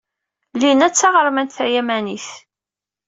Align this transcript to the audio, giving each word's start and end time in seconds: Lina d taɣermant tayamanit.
Lina 0.61 0.87
d 0.91 0.93
taɣermant 0.95 1.55
tayamanit. 1.57 2.27